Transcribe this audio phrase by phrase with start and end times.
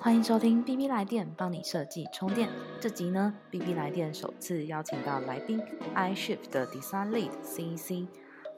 [0.00, 2.48] 欢迎收听 B B 来电，帮你设计充电。
[2.80, 5.60] 这集呢，B B 来电首次邀请到来宾
[5.94, 8.08] iShift 的 Design Lead C C。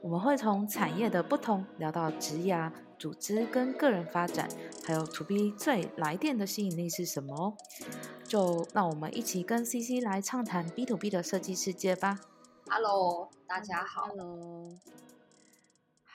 [0.02, 4.48] 我们会从产业的不同聊到职涯、组织跟个人发展，
[4.84, 7.54] 还有 To B 最来电的吸引力是什么哦？
[8.24, 12.20] 就让我们一起跟 C C 来畅谈 B to B 的设计世界吧。
[12.68, 14.08] Hello，大家好。
[14.08, 14.68] Hello，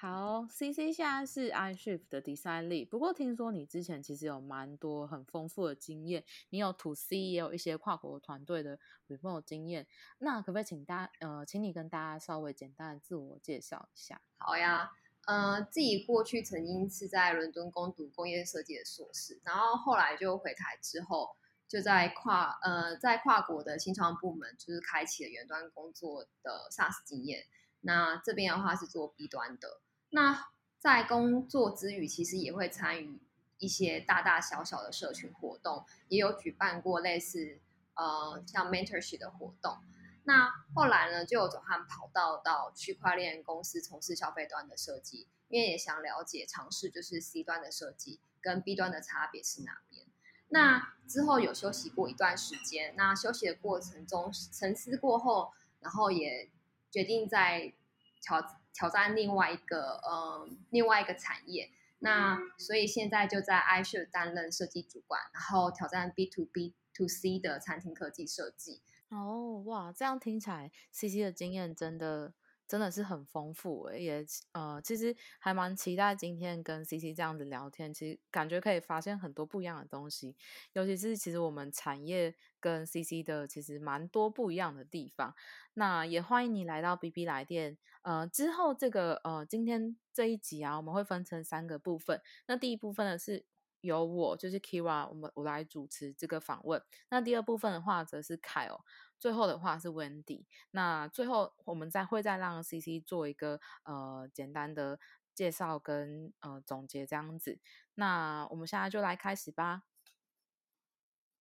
[0.08, 8.78] 好，C C 现在是 iShift 的 Design Lead，不过听说你之前其实有蛮多很丰富的经验，你有 To C，也有一些跨国团队的
[9.08, 9.88] remote 经验。
[10.20, 14.22] 那可不可以请大呃，请你跟大家稍微简单的自我介绍一下？
[14.38, 14.92] 好呀，
[15.26, 21.36] 呃，自己过去曾经是在伦敦攻读工业设计的硕士，然后后来就回台之后，
[21.68, 27.48] 就在跨呃在跨国的新创部门，就是开启了远端工作的 SaaS 经验。
[27.82, 30.48] 那这边的话是做 B 端的，那
[30.80, 33.20] 在工作之余，其实也会参与
[33.58, 37.60] 一些大大小小的社群活动，也有举办过类似
[37.96, 39.78] 呃像 mentorship 的活动。
[40.24, 50.06] 那后来呢，就有转换跑道到区块链公司从事消费端的设计，因为也想了解尝试就是 C 端的设计跟 B 端的差别是哪边。
[50.50, 56.50] 那之后有休息过一段时间，那休息的过程中沉思过后，然后也
[56.90, 57.74] 决定在
[58.22, 58.42] 挑
[58.76, 61.72] 挑战另外一个呃另外一个产业。
[62.00, 68.82] 那所以现在就在 iShare 担任设计主管，然后挑战 B to B to C 的餐厅科技设计。
[69.10, 72.34] 哦，哇，这样听起来，C C 的经验真的
[72.68, 80.36] 真的是很丰富，也呃，其实还蛮期待今天跟 C C 这样子聊天，其实感觉可以发现很多不一样的东西，
[80.74, 85.34] 尤其是其实我们产业跟 C C 的其实蛮多不一样的地方。
[85.74, 93.46] 那也欢迎你来到 B B 来电，呃，之后这个呃今天这一集啊，我们会分成三个部分，那第一部分呢是。
[93.86, 96.84] 由我就是 Kira，我们我来主持这个访问。
[97.10, 98.82] 那第二部分的话，则是凯哦。
[99.18, 100.46] 最后的话是 Wendy。
[100.72, 105.00] 那最后我们再会再让 CC 做一个呃简单的
[105.34, 107.60] 介绍跟呃总结这样子。
[107.94, 109.84] 那我们现在就来开始吧。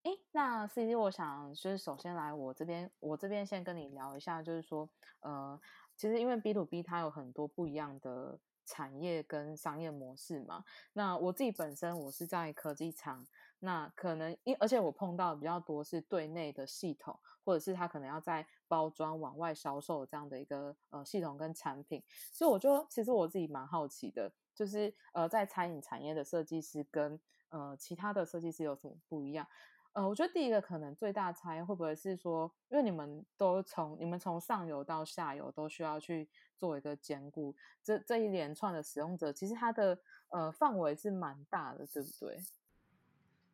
[0.05, 4.89] 诶，那 CC，我想就是首先来我这边，我这边先跟你聊一下，就是说
[5.21, 5.59] 呃，
[5.97, 8.39] 其实因为 B to B 它有很多不一样的。
[8.65, 13.27] 产业跟商业模式嘛，那我自己本身我是在科技厂，
[13.61, 27.21] 那可能因而且我碰到比较多是对内的系统，或者是他可能要在包装往外销售这样的一个呃系统跟产品，所以我就其实我自己蛮好奇的，就是呃在餐饮产业的设计师跟
[27.51, 29.47] 呃其他的设计师有什么不一样？
[29.95, 39.97] 呃，我觉得第一个可能最大差异会不会是说，因为你们都从你们从上游到下游都需要去做一个兼顾，这这一连串的使用者，其实它的
[40.31, 42.43] 呃范围是蛮大的，对不对？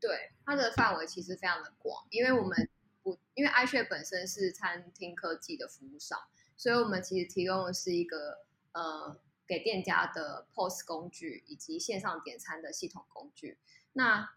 [0.00, 2.70] 对，它的范围其实非常的广，因为我们
[3.02, 6.18] 不因为 iShare 本身是餐厅科技的服务商，
[6.56, 13.58] 所以我们其实提供的是一个呃给店家的 POS 工具以及线上点餐的系统工具，
[13.92, 14.30] 那。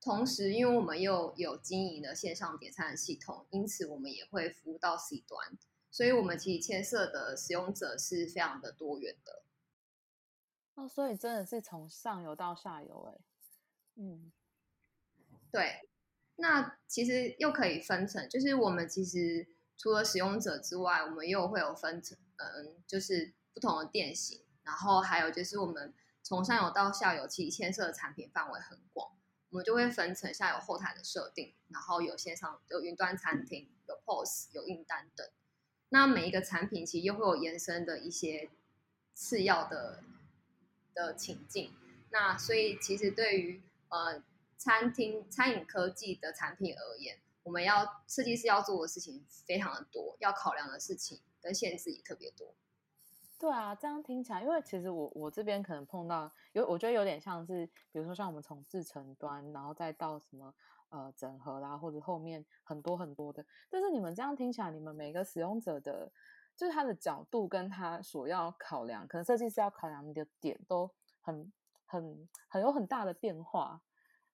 [0.00, 5.58] 同时，因为我们又有经营的线上点餐的系统，因此我们也会服务到 C 端，
[5.90, 9.42] 所以我们其实牵涉的使用者是非常的多元的。
[10.74, 13.18] 哦，所以真的是从上游到下游，哎，
[13.96, 14.32] 嗯，
[15.50, 15.88] 对。
[16.40, 25.92] 那其实又可以分成，就是我们其实除了使用者之外，我们又会有分成，嗯，就是不同的店型，然后还有就是我们
[26.22, 29.17] 从上游到下游，其实牵涉的产品范围很广。
[29.50, 35.26] 我们就会分成下有后台的设定，然后有线上有云端餐厅，有 POS，有订单等。
[35.88, 38.50] 那每一个产品其实又会有延伸的一些
[39.14, 40.02] 次要的
[40.94, 41.72] 的情境。
[42.10, 44.22] 那所以其实对于呃
[44.56, 52.54] 餐厅餐饮科技的产品而言，我们要设计师要做的事情非常的多，要考量的事情跟限制也特别多。
[53.38, 60.52] 对啊，这样听起来，因为其实我我这边可能碰到有，我觉得有点像是，比如说像我们从制程端，然后再到什么
[60.88, 63.46] 呃整合啦，或者后面很多很多的。
[63.70, 66.10] 但是你们这样听起来，你们每个使用者的，
[66.56, 71.52] 就是他的角度跟他所要考量，可能设计师要考量的点都很
[71.86, 73.80] 很很有很大的变化。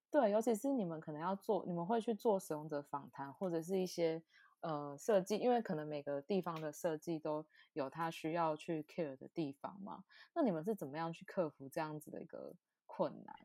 [0.09, 4.23] 对，尤其是你们可能要做，你们会去做使用者访谈，或者是一些。
[4.65, 10.03] 呃，设计，因为可能每个地方的设计都有它需要去 care 的地方嘛。
[10.33, 12.51] 那你们是怎么样去克服这样子的一个
[12.87, 13.35] 困难？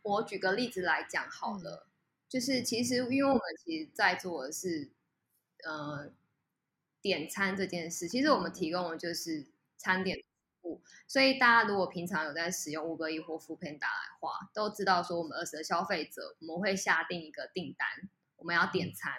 [0.00, 1.86] 我举个例子来讲好了，
[2.30, 4.90] 就是其实因为我们其实在做的是
[5.64, 6.10] 呃
[7.02, 9.46] 点餐这件事，其实我们提供的就是
[9.76, 10.16] 餐点
[10.62, 10.82] 服户。
[11.06, 17.86] 所以大家如果平常有在使用 Uber E 或 Foodpanda 的话，都知道说我们二十的消费者，我们会下定一个订单，
[18.36, 19.12] 我们要点餐，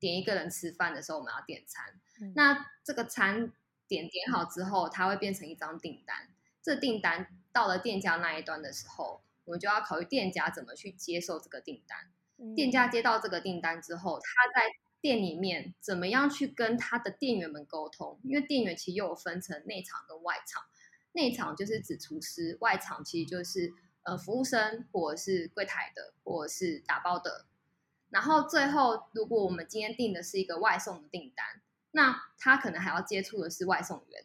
[0.00, 2.00] 点一个人吃饭的时候我们要点餐。
[2.34, 3.52] 那这个餐
[3.86, 6.28] 点点好之后，它会变成一张订单。
[6.62, 12.10] 这订单到了店家那一端的时候，我们就要考虑店家怎么去接受这个订单。
[12.54, 14.66] 店家接到这个订单之后，他在
[15.00, 18.18] 店里面怎么样去跟他的店员们沟通？
[18.22, 20.62] 因为店员其实又有分成内场跟外场，
[21.12, 23.72] 内场就是指厨师，外场其实就是
[24.04, 27.46] 呃服务生或者是柜台的，或者是打包的。
[28.10, 31.60] 然后最后，如果我们今天订的是一个外送的订单，
[31.92, 34.24] 那他可能还要接触的是外送员，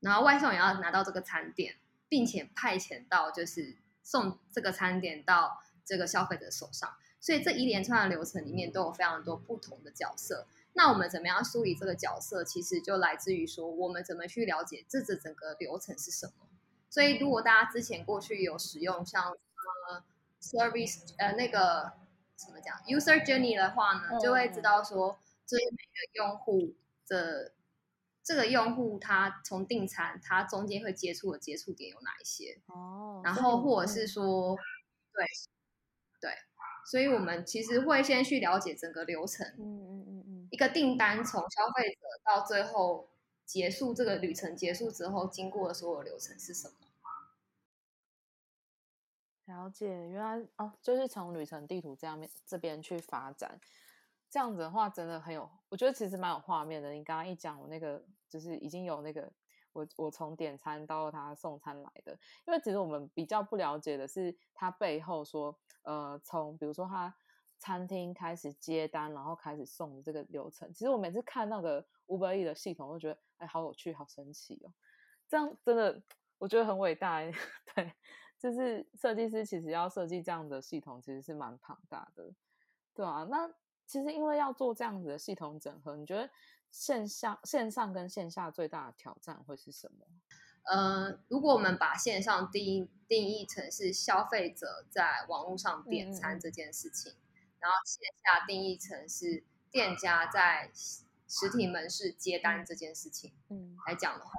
[0.00, 1.76] 然后外送员要拿到这个餐点，
[2.08, 6.90] 并且派遣到就是送这个餐点到这个消费者手上。
[7.20, 10.46] 所以这一连串的流程里面都有非常多不同的角色。
[10.72, 12.42] 那我们怎么样梳理这个角色？
[12.42, 16.46] 其实就来自于说，我们怎么去了解这这整个流程是什么。
[16.88, 20.02] 所以如果大家之前过去有使用像呃
[20.40, 21.92] service 呃那个
[22.40, 26.74] 怎么讲 user journey 的话呢，就会知道说，这是每个用户
[27.06, 27.52] 的
[28.22, 32.60] 这个用户他从订餐，他中间会接触的接触点有哪一些？
[32.66, 34.56] 哦，然后或者是说，
[35.12, 35.24] 对
[36.20, 36.30] 对。
[36.86, 39.46] 所以，我们其实会先去了解整个流程。
[39.58, 40.48] 嗯嗯嗯嗯。
[40.50, 43.10] 一个订单从消费者到最后
[43.44, 46.74] 结束这个旅程结束之后，经过的所有流程是什么？
[49.50, 53.60] 了解，原来哦，就是从旅程地图这样面这边去发展。
[54.30, 56.92] 这样子的话，真的很有，我觉得其实蛮有画面的。
[56.92, 59.30] 你刚刚一讲，我那个就是已经有那个。
[59.72, 62.10] 我我从点餐到他送餐来的，
[62.44, 67.14] 因为其实我们比较不了解的是他背后说，呃，从比如说他
[67.56, 70.74] 餐厅开始接单，然后开始送的这个流程。
[70.74, 74.74] 其实我每次看那个 Uber E 的系统，都觉得哎，好有趣，好神奇哦。
[75.28, 76.02] 这样真的
[76.38, 77.20] 我觉得很伟大，
[77.72, 77.92] 对，
[78.40, 82.32] 就是设计师其实要设计这样的系统，其实是蛮庞大的，
[82.92, 83.24] 对啊。
[83.30, 83.48] 那
[83.86, 86.28] 其实因为要做这样子的系统整合，你觉得？
[86.72, 90.06] 线上、线上跟线下最大的挑战会是什么？
[90.70, 97.12] 呃，如果我们把线上定义定义成是消费者在网络上点餐这件事情，
[97.58, 99.42] 然后线下定义成是
[99.72, 100.70] 店家在
[101.26, 104.30] 实体门市接单这件事情，嗯，来讲的话，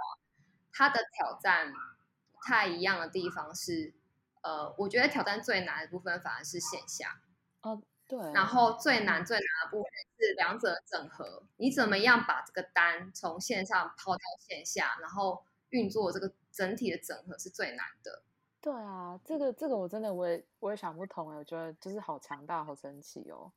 [0.72, 2.01] 它的挑战不
[2.42, 3.94] 太一样的地方是，
[4.42, 7.22] 呃，我觉得挑战最难的部分反而是线下。
[7.62, 7.82] 哦。
[8.08, 9.90] 对，然后最难最难的部分
[10.20, 11.44] 是两者整合。
[11.56, 18.22] 你怎么样把这个单从线上抛到线下，然后运作这个整体的整合是最难的。
[18.60, 23.50] 对啊，这个这个我真的我也我也想不通哎，我觉得就是好强大好神奇哦。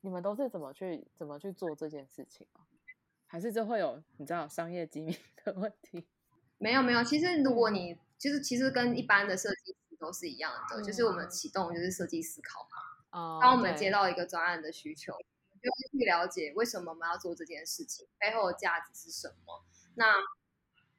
[0.00, 2.62] 你们都是怎么去怎么去做这件事情啊？
[3.26, 6.06] 还是这会有你知道商业机密的问题？
[6.58, 13.40] 没有没有，其实如果你其实其实跟一般的设计师都是一样的，就是我们启动就是设计思考嘛。
[13.40, 19.64] 当我们接到一个专案的需求，就会去了解为什么我们要做这件事情，背后的价值是什么。
[19.94, 20.14] 那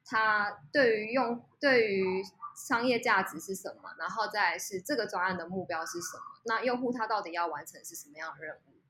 [0.04, 2.22] 它对于用对于
[2.56, 3.94] 商业价值是什么？
[3.98, 6.24] 然后再是这个专案的目标是什么？
[6.46, 8.80] 那用户他到底要完成是什么样的任务？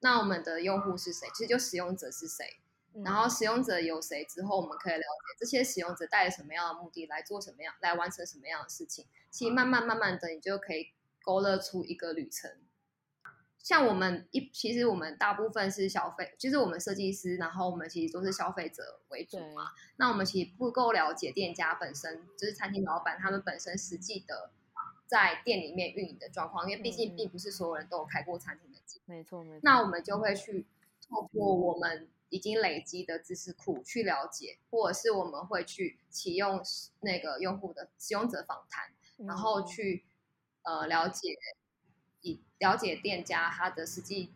[0.00, 1.28] 那我们的用户是谁？
[1.34, 2.60] 其实就使用者是谁？
[3.04, 9.06] 然后使用者有谁之后，我们可以了解这些使用者带着什么样的目的来做什么样来完成什么样的事情。
[9.30, 10.92] 其实慢慢慢慢的，你就可以。
[11.20, 12.50] 勾勒出一个旅程，
[13.58, 19.72] 像我们一其实我们大部分是消费，就是我们设计师，然后我们其实都是消费者为主嘛。
[19.96, 24.52] 那我们其实不够了解店家本身，就是餐厅老板他们本身实际的
[25.06, 29.18] 在店里面运营的状况，因为毕竟并不是所有人都有开过餐厅的经验。
[29.18, 29.60] 没错，没错。
[29.62, 30.64] 那我们就会去
[31.06, 36.62] 透过我们已经累积的知识库去了解，或者是我们会去启用
[37.00, 38.92] 那个用户的使用者访谈，
[39.26, 40.04] 然后去。
[40.64, 41.34] 呃，了解
[42.20, 44.34] 以了解店家他的实际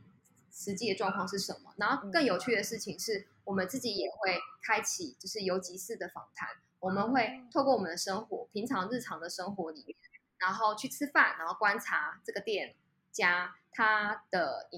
[0.50, 1.74] 实际的状况是什么。
[1.76, 6.48] 然后更有趣的事情是，我们自己也会开启就是游击式的访谈。
[6.80, 9.94] 我们会透过我们的生活，平常日常的生活里面，
[10.38, 12.76] 然后去吃饭，然后观察这个店
[13.10, 14.70] 家他的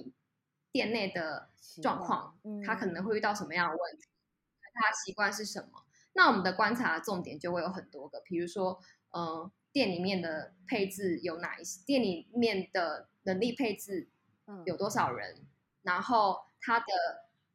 [0.75, 1.49] 店内的
[1.81, 4.09] 状况，他可能会遇到什么样的问题，
[4.75, 5.85] 他习惯是什么。
[6.15, 8.81] 那我们的观察重点就会有很多个，比如说，
[9.13, 9.51] 嗯。
[9.75, 11.83] 店里面的配置有哪一些？
[11.85, 14.09] 店里面的能力配置
[14.65, 15.45] 有多少人？
[15.83, 16.87] 然后它的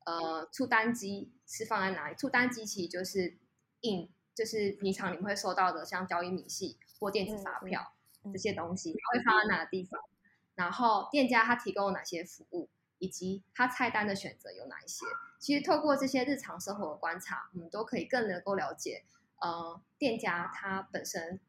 [0.05, 2.15] 呃出单机是放在哪里？
[2.17, 3.37] 出单机其实就是
[3.79, 7.93] 印，就是平常你们会收到的，像交易明细或电子发票
[8.33, 10.01] 这些东西，它会放在哪个地方？
[10.55, 12.69] 然后店家他提供哪些服务，
[12.99, 15.05] 以及他菜单的选择有哪一些？
[15.39, 19.03] 其实透过这些日常生活的观察，我们都可以更能够了解。
[19.41, 21.39] 呃店家他本身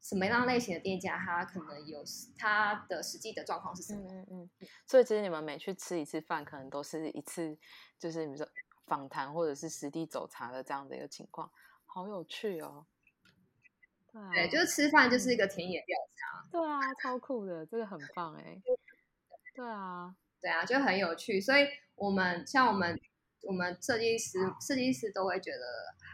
[0.00, 2.02] 什么样类型的店家，他可能有
[2.38, 4.08] 他的实际的状况是什么。
[4.10, 4.68] 嗯嗯嗯。
[4.86, 7.56] 所以其实你们每去吃一次饭，可能都是一次
[7.98, 8.48] 就是比如说
[8.86, 11.50] 访谈或者是实地走查的这样的一个情况，
[11.84, 12.86] 好有趣哦。
[14.32, 16.48] 对，就是吃饭就是一个田野调查。
[16.50, 18.60] 对啊，超酷的，这个很棒哎。
[19.54, 21.40] 对啊，对啊，就很有趣。
[21.40, 22.98] 所以我们像我们
[23.42, 25.58] 我们设计师设计师都会觉得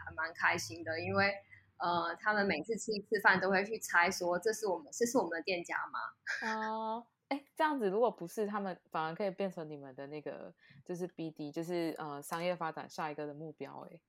[0.04, 1.35] 还蛮开心的，因为
[1.78, 5.99] 呃，他们每次吃一次饭都会去猜说这是我们这是我们的店家吗？
[6.49, 10.54] 哦，哎，这样子如果不是，他们反而可以变成你们的那个
[10.85, 14.00] 就是 BD，就是呃商业发展下一个的目标哎。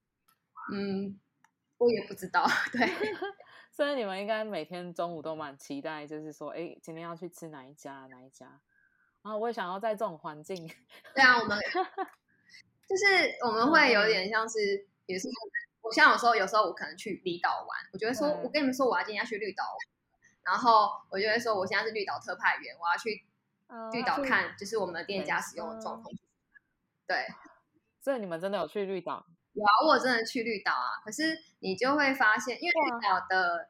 [0.73, 1.19] 嗯，
[1.77, 2.87] 我也不知道，对。
[3.71, 8.61] 所以你们应该每天中午都蛮期待，就是说，哎，今天要去吃哪一家哪一家？
[9.25, 10.67] 然后我也想要在这种环境。
[11.15, 11.57] 对啊，我们
[12.87, 15.27] 就是我们会有点像是，也是
[15.81, 19.63] 我像有时候有时候我可能去离岛玩，我就会说，我跟你们说我要今天要去绿岛，
[20.43, 23.25] 然后我就会说我现在是绿岛特派员，我要去
[23.91, 26.13] 绿岛看，就是我们的店家使用的状况。
[27.07, 27.25] 对，
[27.99, 29.25] 所以你们真的有去绿岛？
[29.53, 33.69] 有啊，我真的去绿岛啊，可是你就会发现，因为绿岛的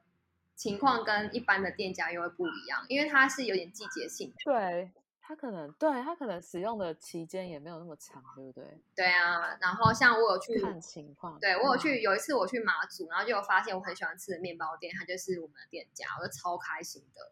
[0.58, 4.36] 情况跟一般的店家又会不一样，因为它是有点季节性的。
[4.44, 4.92] 对，
[5.27, 8.79] 它可能对他可能使用的期间也没有那么长，对不对？
[8.96, 17.32] 对啊，然后像我有去看情况，对我有去有一次我去马祖，然后就有发现我很喜欢吃的面包店，它就是我们的店家，我就超开心的。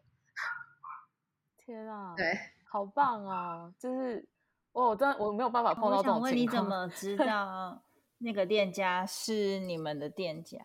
[1.56, 2.14] 天啊！
[2.16, 2.36] 对，
[2.68, 3.72] 好棒啊！
[3.78, 4.28] 就是
[4.72, 7.80] 我真我没有办法碰到这种情况，你怎么知道？
[8.18, 10.58] 那个店家是你们的店家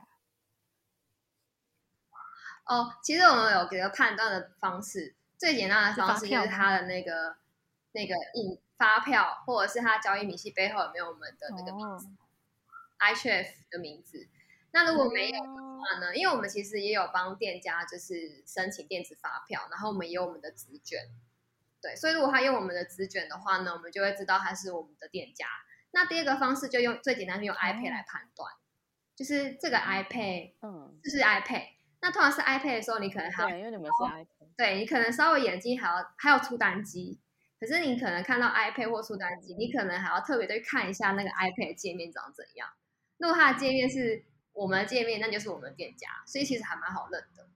[2.66, 2.94] 哦。
[3.04, 7.38] 其实我们有给个判断的方式，最简单的方式就是他的那个
[7.94, 12.10] 那个印发票，或者是他交易明细背后有没有我们的那个名字
[13.00, 14.28] ，iChef 的名字。
[14.72, 16.16] 那如果没有的话呢？
[16.16, 21.08] 因为我们其实也有帮店家就是申请电子发票，然后我们也有我们的纸卷，
[21.82, 25.48] 对，所以如果他用我们的纸卷的话呢，我们就会知道他是我们的店家。
[25.92, 28.54] 那第二个方式就用最简单，用 iPad 来判断，
[29.16, 31.70] 就是这个 iPad，嗯，这是 iPad。
[32.02, 37.18] 那通常是 iPad 的时候，你可能还因为你们是 iPad，对你可能稍微眼睛还要还要出单机，
[37.58, 42.68] 可是你可能看到 iPad 或出单机，你可能还要特别的去看一下那个 iPad 界面长怎样。
[43.20, 47.48] 如果它的界面是我们的界面，那就是我们店家，所以其实还蛮好认的。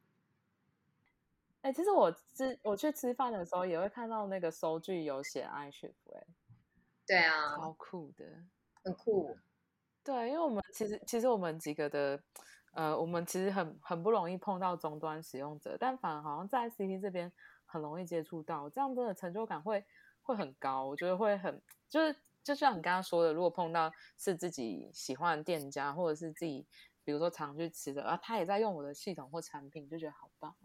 [1.59, 6.23] 哎，其实我吃我去吃饭的时候，也会看到那个收据有写 iChef，哎。
[7.05, 8.23] 对啊，超酷的，
[8.81, 9.37] 很酷。
[10.05, 12.23] 对，因为我们其实其实我们几个的，
[12.73, 17.31] 呃，我们其实很很不容易碰到终端使用者，但反而好像在 CT 这边
[17.65, 19.83] 很容易接触到，这样真的成就感会
[20.21, 20.85] 会很高。
[20.85, 26.65] 我觉得会很就是就像你刚刚说的，如果碰到是自己喜欢的店家，或者是自己
[27.03, 30.55] 比如说常去吃的，啊，他也在用我的系统或产品，就觉得好棒。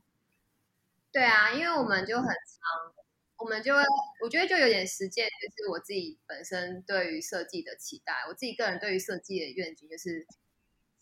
[1.12, 2.94] 对啊，因为我们就很常。
[3.40, 3.80] 我们就会，
[4.20, 8.12] 我觉得就有点实践，就是我自己本身对于设计的期待。
[8.28, 10.26] 我自己个人对于设计的愿景就是，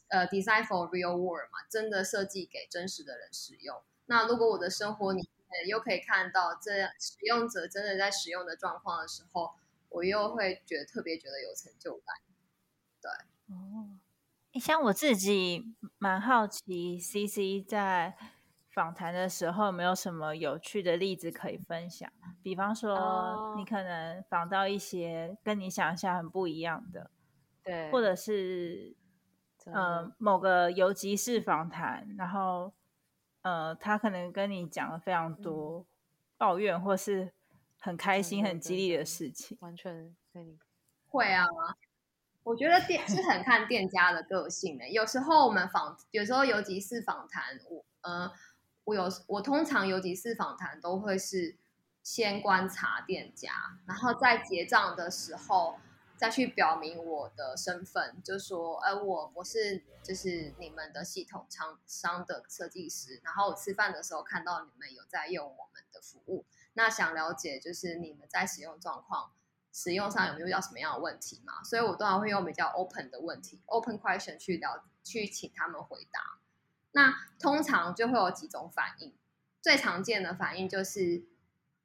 [0.09, 3.83] 呃，design for real world 嘛，真的设计给真实的人使用。
[4.07, 9.55] 那如果我的生活里面又可以看到这样使用者真的在使用的状况的时候，
[9.89, 12.17] 我又会觉得特别觉得有成就感。
[13.01, 13.11] 对，
[13.55, 13.99] 哦，
[14.61, 18.17] 像我自己蛮好奇，CC 在。
[18.77, 22.13] 访谈的时候有，没有什么有趣的例子可以分享。
[22.43, 27.11] 比方说，你可能访到一些跟你想象很不一样的，
[27.65, 28.95] 对，或者是
[29.73, 32.73] 呃某个游击式访谈，然后
[33.43, 35.85] 呃他可能跟你讲了非常多
[36.37, 37.33] 抱怨，或是
[37.79, 39.57] 很开心、很激励的事情。
[39.61, 40.15] 完全
[41.09, 41.47] 会啊，
[42.43, 44.89] 我觉得店是很看店家的个性的。
[44.89, 48.33] 有时候我们访，有时候游击式访谈，我呃。
[48.87, 51.57] 我有，我通常有几次访谈都会是
[52.05, 53.51] 先观察店家，
[53.85, 55.75] 然后在结账的时候
[56.17, 66.45] 再去表明我的身份，就说，呃，我我是就是你们的系统厂商的设计师，然后我吃饭的时候看到你们有在用我们的服务，
[66.75, 69.33] 那想了解就是你们在使用状况、
[69.73, 71.63] 使用上有没有遇到什么样的问题嘛？
[71.63, 76.39] 所以我当然会用比较 open 的问题，open question 去聊，去请他们回答。
[76.93, 79.15] 那通常就会有几种反应，
[79.61, 81.27] 最常见的反应就是，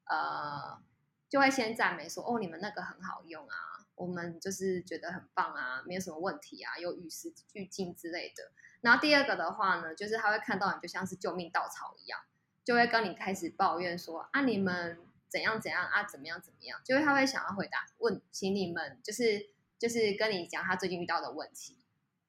[0.04, 0.80] 呃，
[1.28, 3.71] 就会先赞美说：“哦，你们那个很好用啊，
[4.02, 8.50] 我们就是觉得很棒啊，没有什么问题啊，又与时俱进之类的。”
[8.82, 12.18] 然后第二个的话呢，就是他会看到你就像是救命稻草一样，
[12.64, 21.78] 就会跟你开始抱怨说：“啊，你们怎样怎样啊，怎么样怎么样？”就是他会想要回答问，请你们就是就是跟你讲他最近遇到的问题，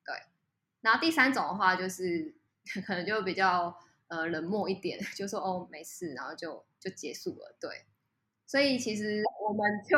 [0.06, 0.16] 对。
[0.82, 2.36] 然后第三种的话，就是
[2.86, 3.76] 可能就比较
[4.10, 7.56] 呃冷漠一点，就说哦没事，然后就就结束了。
[7.60, 7.86] 对，
[8.46, 9.98] 所以其实我们就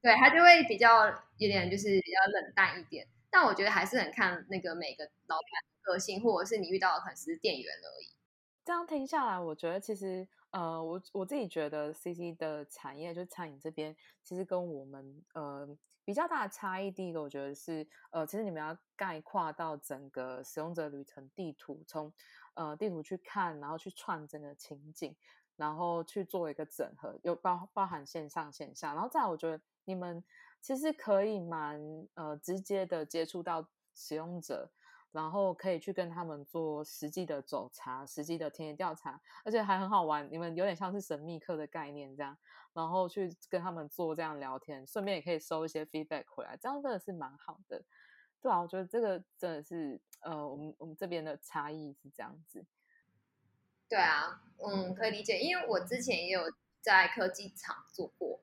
[0.00, 3.06] 对他就会比较有点就是比较冷淡一点。
[3.30, 8.06] 但我觉得还是很看那个每个老板的个性，或者是你遇到的可能是店员而已。
[8.64, 15.76] 这样听下来，我觉得其实呃，我我自己觉得 CC 的产业就餐饮这边，其实跟我们呃。
[16.04, 22.10] 比较大的差异，第一个我觉得是，呃，其实你们要概括到整个使用者旅程地图，从
[22.54, 25.14] 呃地图去看，然后去串整个情景，
[25.54, 30.22] 然后去做一个整合，有包包含线上线下，然后再我觉得你们
[30.60, 31.80] 其实可以蛮
[32.14, 34.70] 呃直接的接触到使用者。
[35.10, 40.28] 然后可以去跟他们做实际的走查、实际的田野调查，而且还很好玩。
[40.30, 42.36] 你们有点像是神秘客的概念这样，
[42.74, 47.82] 然后去跟他们做这样聊天，顺便也可以收一些 feedback 回来，这样真的是蛮好的。
[48.42, 52.66] 对啊，我觉得这个真的是呃，我们我们这边的差异是这样子。
[53.88, 56.52] 对啊，嗯，可以理解，因为我之前也有
[56.82, 58.42] 在科技厂做过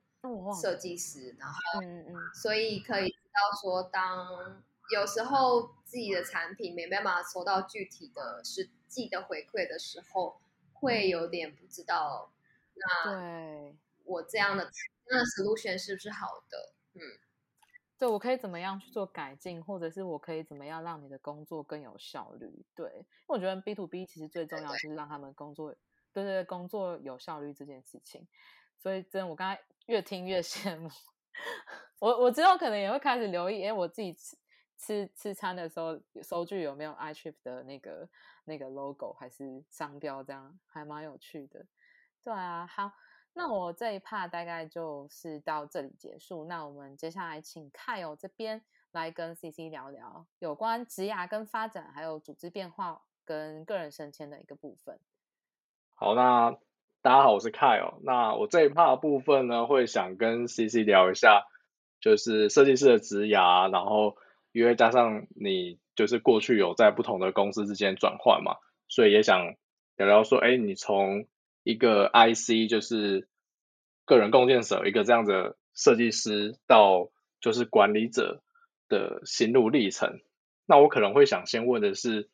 [0.62, 4.64] 设计师，然后嗯嗯，所以可以知道说当。
[4.94, 10.40] 有时候自己的产品没办法收到具体的实际的回馈的时候，
[10.74, 12.32] 会有点不知道，
[12.76, 14.70] 那我这样的
[15.10, 16.74] 那 solution 是不是好的？
[16.94, 17.02] 嗯，
[17.98, 22.64] 对我可以怎么样去做改进，或者是我可以怎么样让你的工作更有效率？
[22.76, 25.74] 对，因为我觉得 B to B 其实最重要就是让他们工作，
[26.14, 28.28] 对对，工作有效率这件事情。
[28.78, 30.90] 所以真的，我刚才越听越羡慕。
[32.00, 34.14] 我我之后可能也会开始留意，哎，我自己。
[34.14, 34.38] 吃
[34.78, 38.08] 吃吃餐的时候，收据有没有 iTrip 的那个
[38.44, 40.22] 那个 logo 还是商标？
[40.22, 41.66] 这样还蛮有趣的。
[42.22, 42.92] 对啊，好，
[43.32, 46.44] 那我这一 part 大概就是到这里结束。
[46.44, 55.00] 那我们接下来请 k y 这边来跟 CC 聊聊有关职涯跟发展，还有组织变化跟个人升迁的一个部分。
[55.94, 56.56] 好，那
[57.06, 58.00] 大家好，我是 Kyle。
[58.02, 61.46] 那我这一 part 部分呢，会想跟 CC 聊一下，
[62.02, 64.18] 就是设计师的职涯，然后。
[64.54, 68.56] 因为加上你就是过去有在不同的公司之间转换嘛，
[68.88, 69.54] 所以也想
[69.98, 71.28] 聊聊说，哎，你从
[71.62, 73.28] 一个 IC 就是
[74.06, 78.42] 个人共建者，一个这样的设计师，到就是管理者
[78.88, 80.22] 的心路历程。
[80.66, 82.30] 那我可能会想先问的是，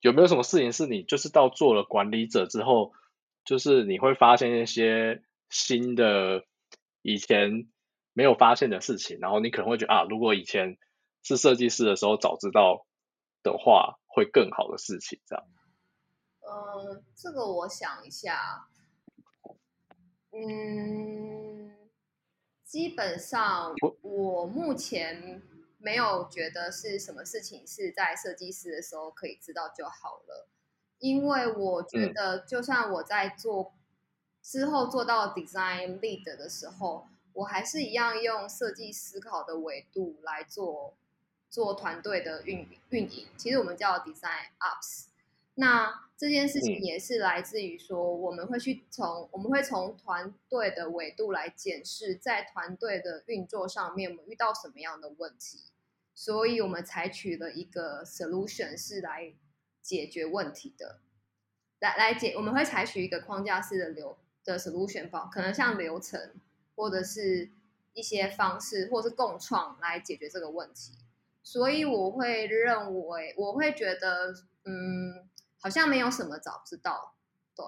[0.00, 2.92] 有没有什么事情是你就是到做了管理者之后，
[3.44, 6.44] 就是你会发现一些新的
[7.02, 7.68] 以前
[8.12, 10.78] 没有发现的事情，然后你可能会觉得啊，如果以前
[11.22, 12.86] 是设计师的时候早知道
[13.42, 15.44] 的话，会更好的事情，这样。
[16.40, 18.68] 呃，这个我想一下，
[20.32, 21.76] 嗯，
[22.64, 25.42] 基本上我目前
[25.78, 30.48] 没有觉得是什么事情是在设计师的时候可以知道就好了，
[31.02, 33.74] 因为我觉得就算我在做
[34.40, 40.94] 之后做到 design lead 的时候，我还是一样用设计思考的维度来做。
[41.52, 45.08] 做团队的运运营，其实我们叫 design ops。
[45.56, 55.58] 那这件事情也是来自于说，我们会去从我们会从团队的维度来检视，在团队的运作上面，我们遇到什么样的问题，
[56.14, 59.34] 所以我们采取了一个 solution 是来
[59.82, 61.00] 解决问题的，
[61.80, 66.32] 来来解，我们会采取一个框架式的流的 solution 包，可能像流程
[66.76, 67.50] 或者是
[67.92, 70.92] 一些方式，或是共创来解决这个问题。
[71.42, 74.32] 所以我会认为，我会觉得，
[74.64, 75.28] 嗯，
[75.60, 77.14] 好像没有什么早知道，
[77.56, 77.64] 对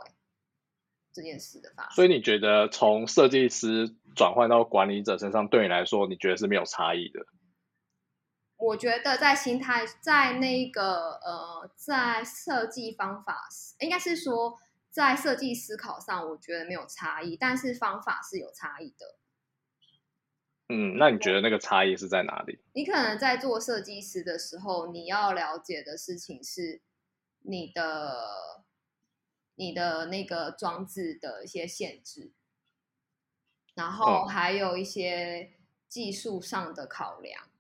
[1.13, 1.93] 这件事的发生。
[1.93, 7.27] 所以你觉得从设计师转换到管理者身上，对你来说，你觉得是没有差异的？
[8.65, 13.47] 我觉得在心态，在那个呃，在设计方法，
[13.81, 14.59] 应该是说
[14.91, 19.17] 在设计思考上，我觉得没有差异，但是方法是有差异的。
[20.69, 22.59] 嗯，那你觉得那个差异是在哪里？
[22.73, 26.81] 你可能在做设计师的时候，你要了解的事情是
[27.41, 28.65] 你的
[29.57, 32.33] 你的那个装置的一些限制，
[33.75, 35.53] 然后还有一些
[35.87, 37.51] 技术上的考量，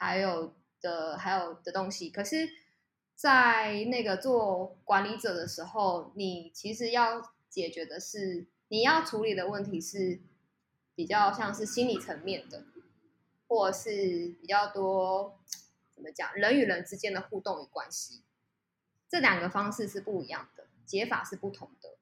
[0.00, 2.10] 还有的还有的东西。
[2.10, 2.48] 可是，
[3.14, 10.18] 在那个做管理者的时候，你其实要解决的是你要处理的问题是。
[10.92, 12.62] 比较像是心理层面的，
[13.48, 15.40] 或是比较多
[15.94, 18.22] 怎么讲人与人之间的互动与关系，
[19.08, 21.96] 这两个方式是不一样的，解法是不同的。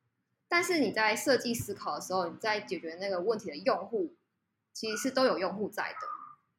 [0.48, 4.16] 但是你在设计思考的时候，你在解决那个问题的用户，
[4.72, 6.17] 其实是都有用户在的。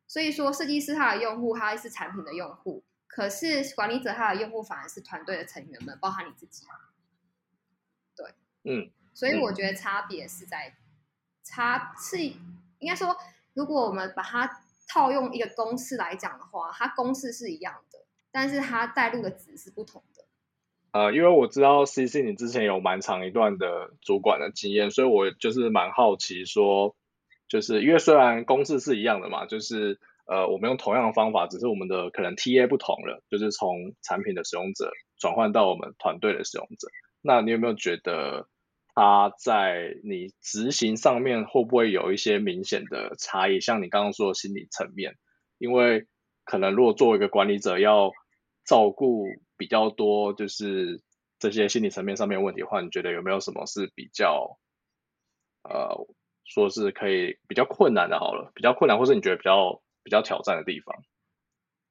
[0.10, 6.66] 所以说，设计师他的用户他是产品的用户，可是管理者他的用户反而是团队的成员们，包含你自己。
[8.16, 10.76] 对，嗯，所以我觉得差别是在
[11.44, 13.16] 差是应该说，
[13.54, 18.00] 如果我们把它套用一个公式来讲的话，它公式是一样的，
[18.32, 20.26] 但是它带入的值是不同的。
[20.92, 26.96] 呃，因为我知道 C C 你之前有蛮长一段的主管的经验，所以我就是蛮好奇说，
[27.50, 36.88] 就是因为虽然公式是一样的嘛，就是呃我们用同样的方法，只是我们的可能 T A 不同了，就是从产品的使用者转换到我们团队的使用者。
[37.22, 38.48] 那你有没有觉得
[38.94, 43.60] 它在你执行上面会不会有一些明显的差异？
[43.60, 45.16] 像你刚刚说的心理层面，
[45.58, 46.08] 因为
[46.46, 48.12] 可能如果作为一个管理者要
[48.64, 49.26] 照顾
[49.58, 51.02] 比较多，就是
[51.40, 54.60] 这些心理层面上面问题的话，你觉得有没有什么是比较
[55.64, 56.08] 呃，
[56.50, 58.20] 说是可以比较困难的？
[58.20, 60.96] 好了，比较困难，或是你觉得比较比较挑战的地方？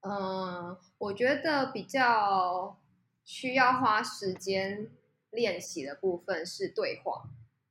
[0.01, 2.77] 嗯，我觉得比较
[3.25, 4.91] 需要花时间
[5.31, 7.23] 练习的部分是对话，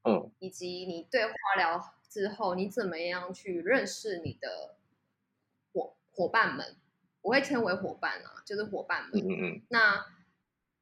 [0.04, 4.76] 嗯以及你对话了之后，你怎么样去认识你的
[5.74, 6.78] 伙伙伴们？
[7.22, 9.12] 我会称为伙伴啊，就是伙伴们。
[9.14, 10.06] 嗯嗯嗯那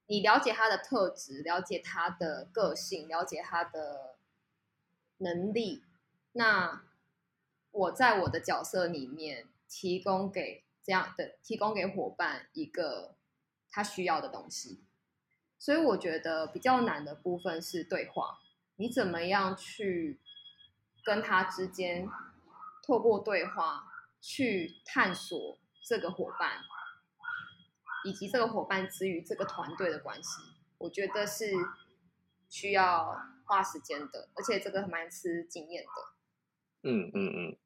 [0.06, 4.18] 你了解他的特质，了解他的个性，了解他的
[5.18, 5.82] 能力。
[6.38, 6.84] 那
[7.72, 13.16] 我在我的角色里面提供给这样的提供给伙伴一个
[13.70, 14.84] 他需要的东西。
[15.58, 18.40] 所以我觉得比较难的部分是对话，
[18.76, 20.20] 你怎么样去
[21.06, 22.10] 跟他之间
[22.84, 23.88] 透过对话
[24.20, 26.60] 去探索这个伙伴，
[28.04, 30.42] 以及这个伙伴之于这个团队的关系，
[30.80, 31.54] 我觉得是
[32.50, 36.15] 需要花时间的，而且这个蛮吃经验的。
[36.88, 37.58] 嗯嗯嗯，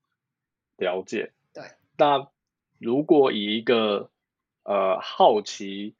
[0.77, 1.33] 了解。
[1.53, 1.63] 对，
[1.97, 2.29] 那
[2.77, 4.09] 如果以一个
[4.63, 5.93] 呃好奇，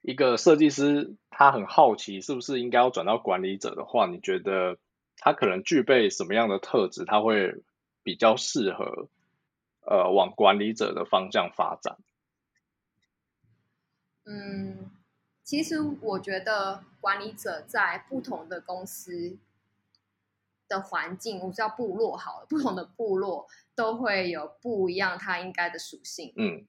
[0.00, 4.78] 一个设计师他很好奇是不是应该要转到管理者的话，你觉得
[5.18, 7.62] 他可能具备什么样的特质，他会
[8.02, 9.08] 比较适合
[9.82, 11.98] 呃往管理者的方向发展？
[14.24, 14.90] 嗯，
[15.42, 19.36] 其实我觉得管理者在不同的公司
[20.68, 26.32] 的环境，我叫部落好了，不同的部落都会有不一样它应该的属性。
[26.36, 26.66] 嗯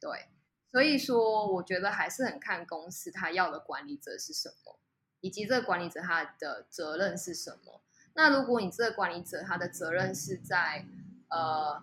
[0.00, 0.28] 对，
[0.70, 4.78] 所以说我觉得还是很看公司他要的管理者是什么，
[5.20, 7.80] 以及这个管理者他的责任是什么。
[8.14, 10.86] 那如果你这个管理者他的责任是在
[11.28, 11.82] 呃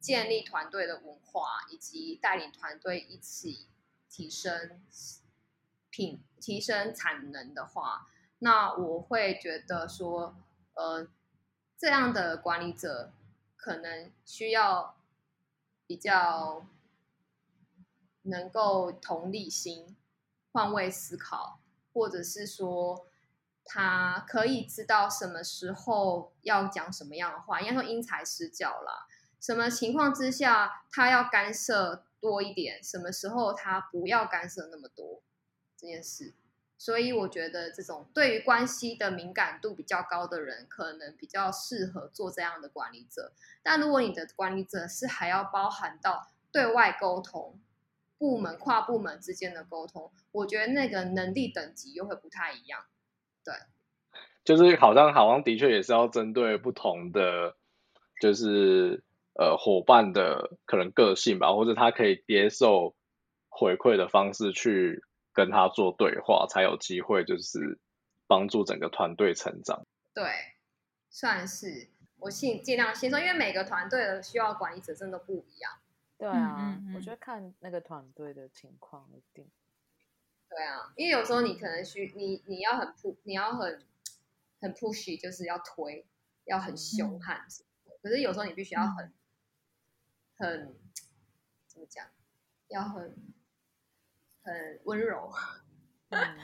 [0.00, 3.68] 建立团队的文化，以及带领团队一起
[4.08, 4.80] 提升
[5.90, 8.08] 品提升产能的话，
[8.40, 10.34] 那我会觉得说，
[10.74, 11.06] 呃，
[11.78, 13.12] 这样的管理者
[13.56, 14.96] 可能需要
[15.86, 16.66] 比较
[18.22, 19.96] 能够同理心、
[20.52, 21.60] 换位思考，
[21.92, 23.06] 或者是说
[23.64, 29.06] 他可以知道什么时候要讲什么样的话，应该说因材施教啦。
[29.38, 35.22] 什么情况之下他要干涉多一点，什么时候他不要干涉那么多
[35.76, 36.34] 这件事。
[36.80, 43.32] 所以我觉得这种对于关系的敏感度比较高的人，可能比较适合做这样的管理者。
[43.62, 47.60] 但如果你的管理者是还要包含到对外沟通、
[48.16, 52.86] 部门跨部门之间的沟通，我觉得那个能力等级又会不太一样。
[53.44, 53.52] 对
[54.42, 57.56] 就是好像好像的确也是要针对不同的，
[58.22, 62.94] 就是呃伙伴的可能个性吧，或者他可以接受
[63.50, 67.78] 回馈的方式去跟他做对话，才有机会就是
[68.26, 69.86] 帮助整个团队成长。
[70.12, 70.24] 对，
[71.08, 71.88] 算是
[72.18, 75.72] 我尽尽量先说，因为每个团队的需要管理者真的不一样。
[76.18, 79.50] 对啊，嗯嗯我觉得看那个团队的情况一定。
[80.48, 83.86] 对啊，因为有时候你可能需你你要很 push，你要很
[84.60, 86.06] 很 pushy，就是要推，
[86.44, 87.46] 要很凶嗯悍。
[88.02, 89.12] 可是有时候你必须要很
[90.36, 90.76] 很
[91.66, 92.06] 怎么讲，
[92.68, 93.16] 要很
[94.52, 95.30] 很温柔。
[96.10, 96.36] 嗯，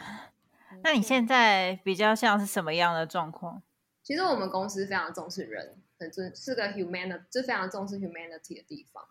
[0.82, 3.62] 那你现在比较像是什么样的状况？
[4.02, 9.08] 其实我们公司非常重视人，很尊是个 humanity，就非常重视 humanity 的地方，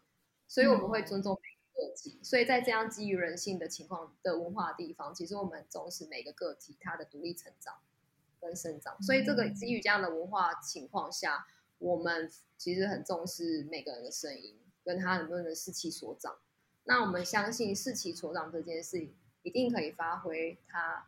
[0.47, 2.17] 所以我们会尊重每个个体。
[2.23, 7.75] 所以在这样基于人性的情况的文化的地方，其实我们重视每个个体他的独立成长
[8.39, 9.01] 跟生长。
[9.03, 11.45] 所以这个基于这样的文化情况下，
[11.79, 16.38] 我们其实很重视每个人的声音，跟他能不能士气所长。
[16.86, 19.08] 那我们相信士气所长这件事
[19.41, 21.08] 一定可以发挥他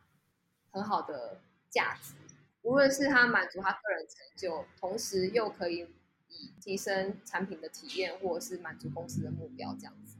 [0.70, 2.14] 很好的价值。
[2.62, 5.86] 无论是他满足他个人成就，同时又可以
[6.28, 10.18] 以提升产品的体验，或者是满足公司的目标，这样子。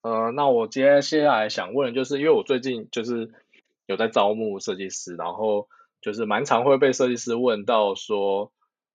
[0.00, 3.30] 呃，那我接下来想问，就是因为我最近就是
[3.86, 5.68] 有在招募设计师，然后
[6.00, 8.52] 就是蛮常会被设计师问到说，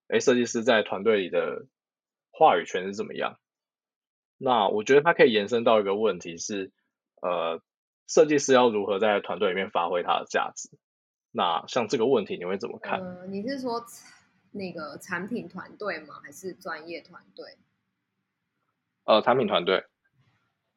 [0.08, 1.67] 哎，设计师在团队里的
[2.32, 3.38] 话语权是怎么样？
[4.38, 6.72] 那我觉得它可以延伸到一个问题是，
[7.22, 7.62] 呃，
[8.08, 10.69] 设计师要如何在团队里面发挥他的价值？
[11.32, 13.00] 那像这个问题，你会怎么看？
[13.00, 13.86] 呃，你是说
[14.52, 16.19] 那个产品团队吗？
[16.24, 17.58] 还是专业团队？
[19.06, 19.86] 呃，产品团队。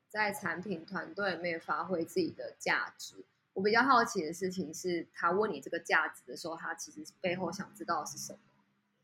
[0.08, 3.26] 在产品团队里面发挥自己的价值。
[3.52, 8.38] 我比较好奇的事情是，他问你这个价值的时候，他其实背后想知道是什么？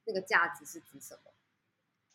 [0.05, 1.33] 那个价值是指什么？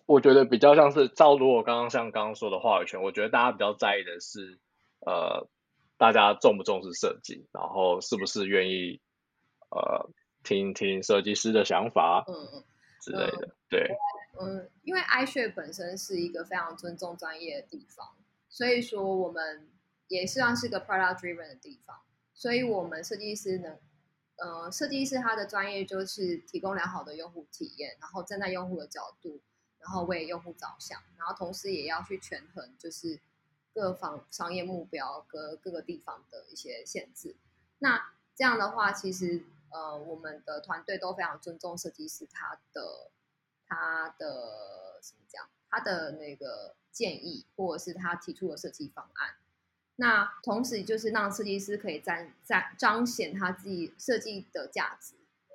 [0.07, 4.57] 我觉得比较像是照如我刚刚像刚刚说的话语权，我觉得大家比较在意的是，
[5.05, 5.47] 呃，
[5.97, 9.01] 大家重不重视设计，然后是不是愿意
[9.69, 10.09] 呃
[10.43, 12.63] 听听设计师的想法，嗯嗯
[13.01, 13.49] 之类的。
[13.69, 13.97] 对，
[14.39, 18.07] 嗯，因为 i 学本身是一个非常尊重专业的地方。
[18.49, 19.69] 所以说，我们
[20.07, 21.97] 也算是个 product driven 的地方。
[22.33, 23.77] 所以，我们设计师能，
[24.37, 29.41] 呃，设计师他的专业就是提供良好的用户体验，然后站在用户的角度，
[29.87, 33.19] 然后为用户着想，然后同时也要去权衡，就是
[33.73, 37.37] 各方商业目标跟各个地方的一些限制。
[37.79, 43.11] 那这样的话，其实呃，我们的团队都非常尊重设计师他的
[43.65, 46.75] 他的什么讲，他的那个。
[46.89, 49.35] 建议或者是他提出的设计方案，
[49.97, 55.13] 那同时就是让设计师可以展展彰显他自己设计的价值。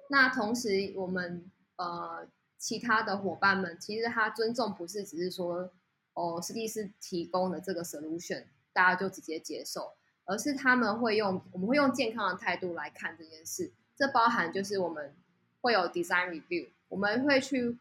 [0.09, 2.29] 那同时我们呃
[2.63, 5.69] 其他的伙伴们，其实他尊重不是只是说
[6.15, 9.95] 哦设计师提供的这个 solution 大家就直接接受，
[10.27, 13.73] 而是他们会用我们会用健康的态度来看这件事。
[13.97, 15.13] 这包含就是我们
[15.61, 17.77] 会有 design review，我们会去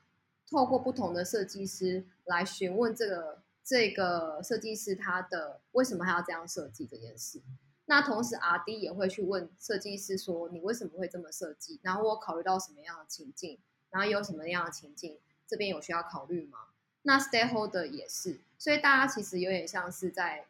[0.50, 3.44] 透过不同的设计师来询问这个。
[3.64, 7.40] 这个设计师他的为什么还要这样设计这件事？
[7.86, 11.80] 那同时 R D 也会去问设计师说：“你为什么会这么设计？
[11.84, 13.60] 然后我考虑到什么样的情境？
[13.92, 16.60] 然后有什么样的情境这边有需要考虑吗？”
[17.04, 20.46] 那 Stakeholder 也是，所以大家其实有点像是在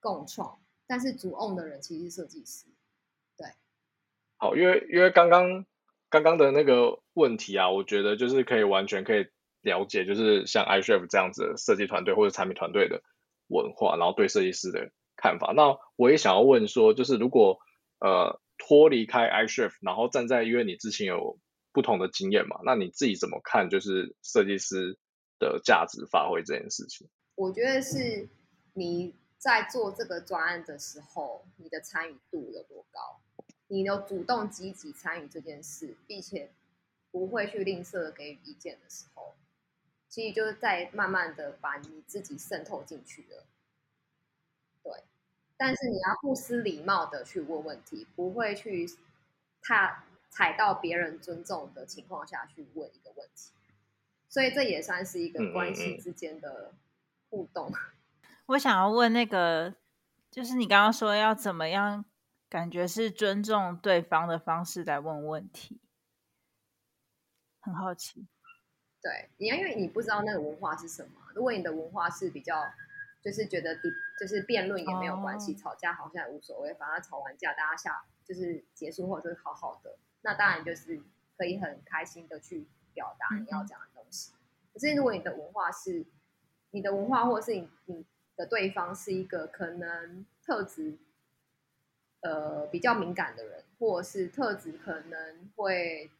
[0.00, 2.66] 共创，但是主 own 的人其实是设计师。
[3.36, 3.46] 对，
[4.36, 5.64] 好，因为因为刚刚
[6.08, 9.26] 刚刚的那个问题啊，我觉得就是可以完全可以。
[9.64, 13.00] 了解就是像 i s h e f 这样子的设计团队或者产品团队的
[13.46, 15.52] 文化，然后对设计师的看法。
[15.54, 17.60] 那我也想要问说，就是如果
[18.00, 21.38] 呃脱离开 i s h e f 然后站在因为你之前有
[21.72, 24.98] 不同的经验嘛，那你自己怎么看就是设计师
[25.38, 27.08] 的价值发挥这件事情？
[27.34, 28.28] 我觉得是
[28.74, 33.20] 你在做这个专案的时候，你的参与度有多高？
[33.68, 36.50] 你有主动积极参与这件事，并且
[37.10, 39.34] 不会去吝啬给予意见的时候。
[40.08, 43.46] 其实就是在慢慢的把你自己渗透进去了，
[44.82, 44.92] 对。
[45.56, 48.86] 但是你要不失礼貌的去问问题，不会去
[49.62, 53.52] 踏踩到别人尊重的情况下去问一个问题，
[54.30, 56.72] 所以这也算是一个关系之间的
[57.28, 57.70] 互动。
[58.46, 59.74] 我想要问那个，
[60.30, 62.06] 就是你刚刚说要怎么样，
[62.48, 65.82] 感觉是尊重对方的方式来问问题，
[67.60, 68.26] 很好奇。
[69.02, 71.10] 对，你要因为你不知道那个文化是什么。
[71.34, 72.72] 如果你的文化是比较，
[73.20, 73.76] 就是觉得
[74.18, 81.00] 就是辩论也没有关系，吵架好像也无所谓，反正吵完架大家下就是结束或者是好好的，那当然就是
[81.36, 84.32] 可以很开心的去表达你要讲的东西。
[84.72, 86.04] 可是如果你的文化是，
[86.70, 88.06] 你的文化或者是你你
[88.36, 90.96] 的对方是一个可能特质，
[92.20, 96.10] 呃比较敏感的人，或者是特质可能会。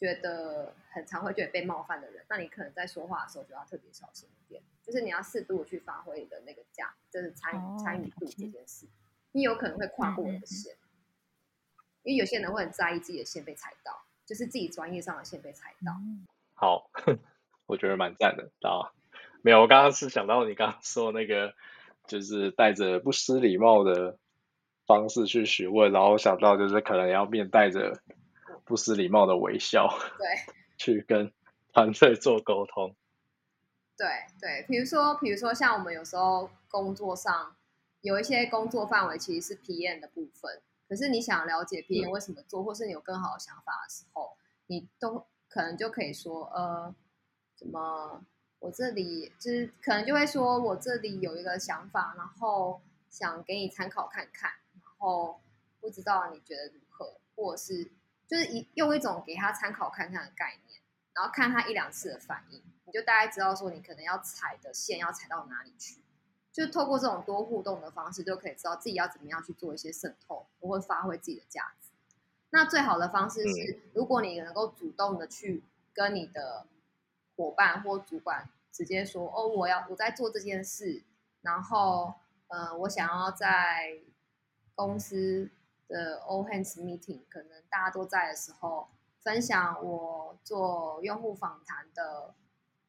[0.00, 8.86] 觉得很常会觉得被冒犯的人，那你可能在说话的时候就要特别小心一点，就是你要适度的去发挥你的那个价，就是参参与度这件事，
[9.32, 10.76] 你有可能会跨过我的线，
[12.02, 13.92] 因为有些人会很在意自己的线被踩到，
[14.26, 15.92] 就是自己专业上的线被踩到。
[16.54, 16.90] 好，
[17.66, 18.92] 我觉得蛮赞的啊，
[19.42, 21.54] 没有，我刚刚是想到你刚刚说那个，
[22.06, 24.18] 就是带着不失礼貌的
[24.86, 28.00] 方式去询问，然后想到就是可能要面带着。
[28.64, 30.28] 不失礼貌的微笑，对，
[30.76, 31.32] 去跟
[31.72, 32.94] 团队做沟通。
[33.96, 34.06] 对
[34.38, 37.56] 对，比如说，比如说，像我们有时候工作上
[38.02, 46.94] 有一些工作范围其实是 PM 的部分，可是你想了解别人为什么做，或是你有更好的想法的时候，你都可能就可以说，呃，
[47.54, 48.24] 怎么，
[48.58, 55.40] 我这里就是可能就会说我这里有一个想法，然后想给你参考看看，然后
[55.80, 57.92] 不知道你觉得如何，或者是。
[58.28, 60.82] 就是一用一种给他参考看看的概念，
[61.14, 66.02] 然后看他一两次的反应，你就大概知道说你可能要踩的线要踩到哪里去，
[66.52, 71.90] 就透过这种多互动的方式，就可以知道自己要怎么样去做一些渗透，我会发挥自己的价值。
[72.50, 76.66] 那最好的方式是，如果你能够主动的去跟你的
[77.36, 81.02] 伙伴或主管直接说：“哦，我要我在做这件事，
[81.42, 82.14] 然后，
[82.48, 84.00] 呃，我想要在
[84.74, 85.50] 公司
[85.86, 88.88] 的 all hands meeting，可能大家都在的时候，
[89.20, 92.34] 分享我做用户访谈的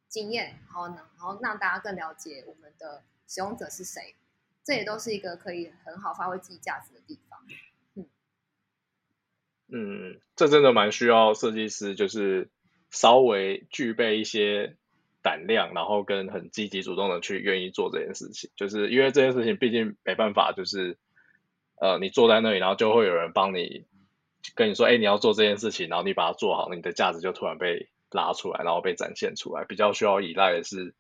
[0.08, 4.16] 经验，然后呢，然后让大家更了解我们的使用者是谁，
[4.66, 7.40] 这也都是一个可以很好发挥自己价值的地方。”
[9.72, 12.50] 嗯，这真的蛮需要设计师，就是
[12.90, 14.76] 稍微具备一些
[15.22, 18.50] 胆量，然后跟很积极主动的去愿意做这件事情。
[18.56, 20.98] 就是因为这件事情毕竟没办法，就是
[21.76, 23.86] 呃，你坐在那里，然后就会有人帮你
[24.56, 29.66] 跟你说，哎，你要做这件事情，然后你把它做好，你的价值就突然被拉出来，然后被展现出来。
[29.66, 30.96] 比较需要依赖的是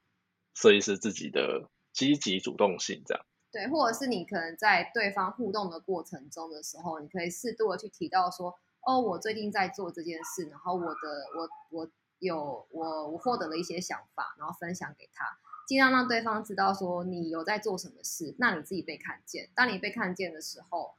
[0.53, 3.25] 设计师自己的积极主动性，这样。
[3.51, 19.49] 对，或者是你可能在对方互动的过程中的时候，你可以适度的去提到说，哦，我最近在做这件事，然后我的我我有我我获得了一些想法，然后分享给他，尽量让对方知道说你有在做什么事，那你自己被看见。
[19.55, 20.93] 当你被看见的时候，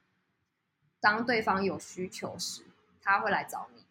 [1.00, 2.64] 当对方有需求时，
[3.00, 3.84] 他会来找你。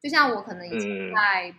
[0.00, 1.54] 就像我可能以前在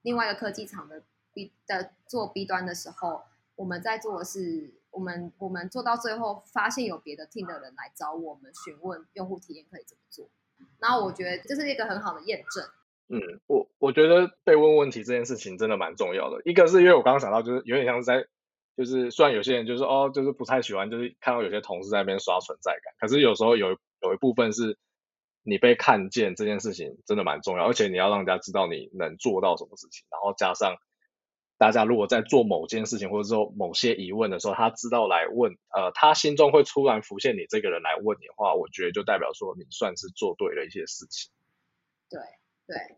[0.00, 1.02] 另外一个科技厂的
[1.34, 3.24] B 的做 B 端的时候，
[3.58, 4.78] 我们在做的是。
[4.90, 10.30] 我们我们做到最后，发现有别的 team 的人来找我们询问用户体验可以怎么做，
[10.80, 12.64] 然后我觉得这是一个很好的验证。
[13.08, 16.40] 嗯，我我觉得被问问题这件事情真的蛮重要的。
[16.46, 18.26] 一个是因为我刚刚想到，就是有点像是在，
[18.78, 24.78] 就是虽然有些人就是哦，就是不太喜欢，就是看到有些同事在那边刷存在感，可是有时候有有一部分是
[25.42, 30.76] 你被看见这件事情真的蛮重要，而且你要让人家知道你能做到什么事情，然后加上。
[31.58, 41.32] 大家如果在做某件事情或者说某些疑问的时候，他知道来问，呃，他心中会突然浮现你这个人来问你的话，我觉得就代表说你算是做对了一些事情。
[42.08, 42.20] 对
[42.64, 42.96] 对，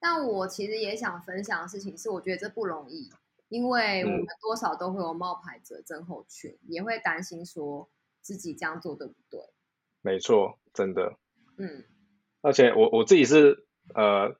[0.00, 3.10] 但我其实也想分享的事情是，我觉得这不容易，
[3.48, 7.90] 因为我们多少都会有冒牌者症候群，也会担心说
[8.22, 9.40] 自己这样做对不对？
[10.00, 11.18] 没错，真的。
[11.58, 11.84] 嗯，
[12.40, 14.34] 而且我我自己是呃，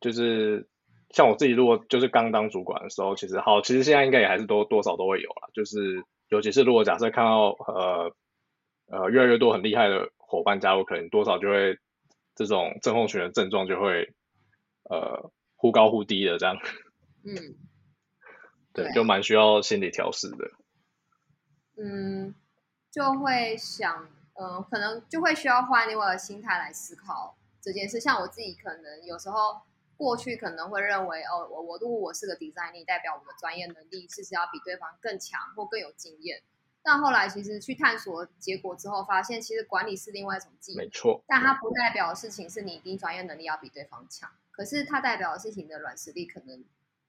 [0.00, 0.68] 就是。
[1.10, 5.50] 像我自己，如果就是刚当主管的时候，其实好，其实现在应该也还是多多少都会有了。
[5.54, 8.12] 就是尤其是如果假设看到呃
[8.88, 11.78] 呃越来越多很厉害的伙伴加入，可能多少就会
[12.34, 14.12] 这种症候群的症状就会
[14.90, 16.58] 呃忽高忽低的这样。
[17.24, 17.54] 嗯，
[18.74, 20.50] 对，就蛮需要心理调试的。
[21.78, 22.34] 嗯，
[22.90, 28.00] 就会想，嗯，可能就会需要换另外的心态来思考这件事。
[28.00, 29.60] 像我自己，可能有时候。
[29.96, 36.42] 过去可能会认为，哦，我我如果我是个 designer，代表我的专业能力其实要比对方更强或更有经验。
[36.82, 41.24] 但后来其实去探索结果之后，发现其实管理是另外一种技能，没错。
[41.26, 46.64] 但它不代表的事情是你一定专业能力要比对方强，可是它代表的事情的软实力可能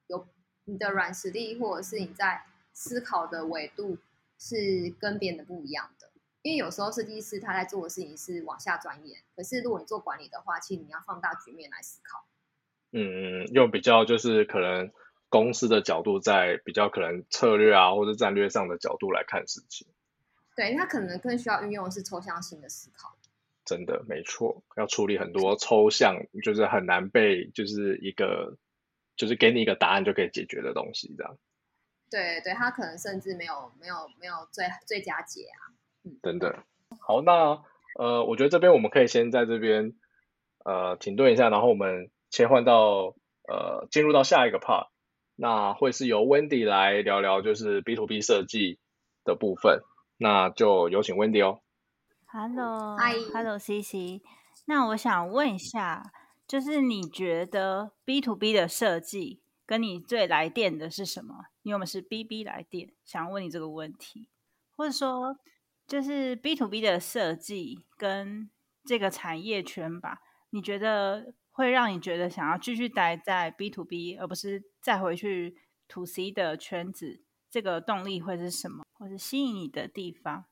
[0.08, 0.28] 有
[0.66, 4.00] 你的软实力，或者是你在思考的维度
[4.40, 6.10] 是跟别人的不一样的。
[6.42, 12.26] 因为有时候设计师他在做的事情是往下钻研，可是如果你做管理的话，其实你要放大局面来思考。
[12.92, 14.92] 嗯嗯，用比较就是可能
[15.30, 19.86] 公司的角度，在比较可能策略啊或者战略上的角度来看事情。
[20.56, 23.16] 对，他可能更需要运用的是抽象性的思考。
[23.66, 28.58] 真的没错，要处理很多抽象，就是很难被就是一个
[29.18, 31.38] 就是给你一个答案就可以解决的东西，这样。
[32.10, 35.76] 对对，他可能甚至没有没有没有最最佳解啊。
[36.06, 36.56] 嗯，等等。
[37.02, 37.62] 好，那
[38.00, 39.94] 呃，我觉得这边我们可以先在这边
[40.64, 42.10] 呃停顿一下，然后我们。
[42.30, 43.16] 切换到
[43.48, 44.88] 呃，进入到下一个 part，
[45.36, 48.78] 那会是由 Wendy 来聊聊就是 B to B 设计
[49.24, 49.82] 的部分，
[50.18, 51.62] 那就有请 Wendy 哦。
[52.26, 54.22] Hello，Hi，Hello，CC。
[54.66, 56.12] 那我想问一下，
[56.46, 61.46] 就是你觉得 B to B 的设计跟你最来电的是什么？
[61.64, 64.28] 因为我们是 BB 来电，想问你这个问题，
[64.76, 65.38] 或者说
[65.88, 68.50] 就是 B to B 的设计跟
[68.84, 71.34] 这个产业圈吧，你觉得？
[71.58, 80.46] 会让你觉得想要继续待在 B to B，而不是再回去 To C 的圈子，这个动力会是什么，或是吸引你的地方？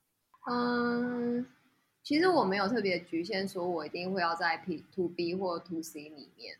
[0.48, 1.46] 嗯，
[2.02, 6.58] 其实我没有特别局限，说我一定会要在 P To B 或 To C 里面。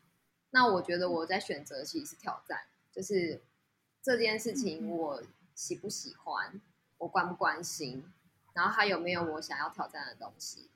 [0.50, 2.60] 那我觉得我在选择其实是挑战，
[2.92, 3.42] 就是
[4.00, 5.24] 这件事情我
[5.56, 6.60] 喜不喜欢，
[6.98, 8.04] 我关不关心，
[8.54, 10.70] 然后还有没有我想要挑战的东西。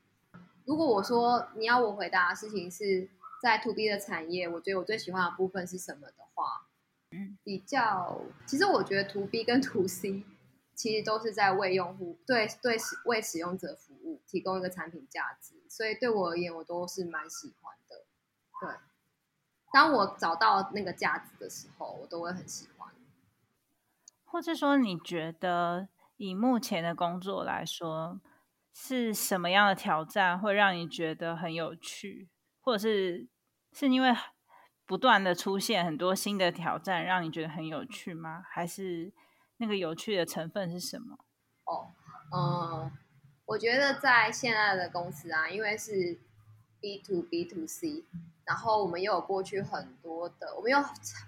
[0.65, 3.09] 如果我说你要我回答的事情是。
[3.43, 6.67] 在 To B 的产业，我觉得我最喜欢的部分是什么的话，
[7.43, 10.25] 比较，其实我觉得 To B 跟 To C
[10.75, 18.05] 其实都是在为用户对对使为使用者服务，提供一个产品价值，所以对我而言，我都是蛮喜欢的。
[18.61, 18.75] 对，
[19.73, 22.89] 当我找到那个价值的时候，我都会很喜欢。
[24.25, 28.21] 或者说，你觉得以目前的工作来说，
[28.73, 32.29] 是什么样的挑战会让你觉得很有趣，
[32.61, 33.29] 或者是
[33.73, 34.15] 是因为
[34.87, 38.43] 不断的出现很多新的挑战，让你觉得很有趣吗？
[38.49, 39.13] 还是
[39.59, 41.19] 那个有趣的成分是什么？
[41.65, 41.89] 哦，
[42.33, 42.91] 嗯，
[43.47, 46.19] 我觉得在现在的公司啊，因为是
[46.81, 48.05] B to B to C，
[48.45, 50.79] 然后我们又有过去很多的，我们有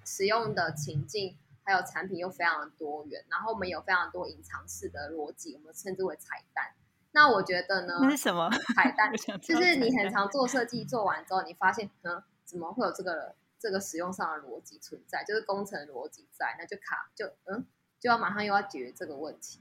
[0.04, 1.36] 使用的情境。
[1.64, 6.74] 还有产品又非常的多元，然后我们有非常多隐藏式的逻辑，我们称之为彩蛋。
[7.12, 7.98] 那我觉得呢？
[8.00, 9.12] 那是什么彩蛋？
[9.40, 15.22] 就是你很常做设计，做完之后你发现，嗯，怎么会有这个这个使用上的逻辑存在？
[15.24, 17.66] 就是工程逻辑在，那就卡，就嗯，
[18.00, 19.60] 就要马上又要解决这个问题。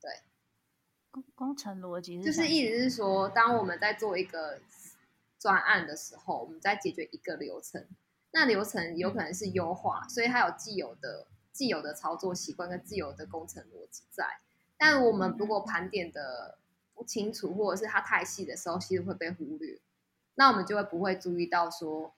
[0.00, 0.20] 对，
[1.10, 4.60] 工工程逻辑就是意思是说，当我们在做一个
[5.38, 7.86] 专案的时候，我们在解决一个流程。
[8.32, 14.40] 那流程有可能是优化，所以它有既有的既有的操作习惯跟既有的工程逻辑在。
[14.76, 16.58] 但我们如果盘点的
[16.96, 19.78] 不清楚，或者是它太细的时候，其实会被忽略。
[20.34, 22.14] 那我们就会不会注意到说，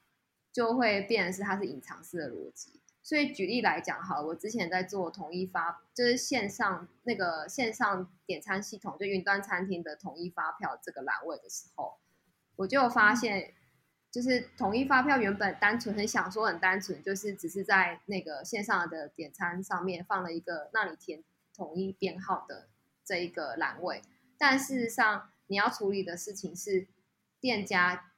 [0.52, 2.80] 就会变成是它是隐藏式的逻辑。
[3.02, 11.98] 所以举例来讲，哈，我之前在做统一发，就是线上那个线上点餐系统，就云端餐厅的统一发票这个栏位的时候，
[12.56, 13.54] 我就发现。
[14.10, 21.22] 就是统一发票原本单纯很想说很单纯，就是只是在那个线上的点餐上面放了一个让你填
[21.54, 22.70] 统一编号的
[23.04, 24.00] 这一个栏位，
[24.38, 26.86] 但事实上你要处理的事情是
[27.40, 28.12] 店家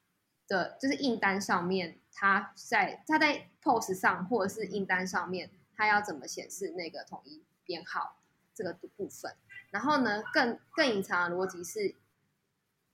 [0.47, 8.19] 的，就是印单上面他在他在 POS 上或者是印单上面他要怎么显示那个统一编号
[8.55, 9.35] 这个部分，
[9.71, 11.97] 然后呢更更隐藏的逻辑是。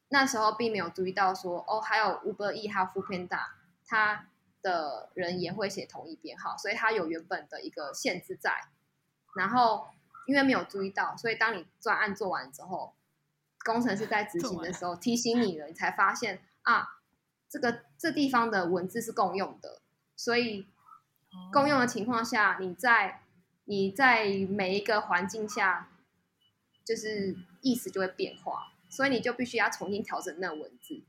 [0.08, 3.40] 那时候并没有注意到说哦，还有 Uber E 还有 f o o Panda，
[3.84, 4.28] 他
[4.62, 8.52] 的人也会写同一编号，所以他有原本的一个限制在。
[9.36, 9.88] 然后
[10.28, 12.94] 因为没有注意到，所以当你专案做完之后，
[13.66, 16.86] 工程师在执行的时候提醒你了，你才发现啊，
[17.50, 19.82] 这个这地方的文字是共用的，
[20.14, 20.66] 所以
[21.52, 23.22] 共用的情况下，你在
[23.64, 25.90] 你在每一个环境下，
[26.84, 28.72] 就是意思就会变化。
[28.88, 31.02] 所以你就必须要重新调整那文字，